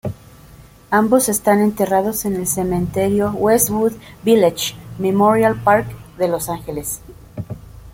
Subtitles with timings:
[0.89, 3.93] Ambos están enterrados en el Cementerio Westwood
[4.23, 5.85] Village Memorial Park
[6.17, 7.01] de Los Ángeles.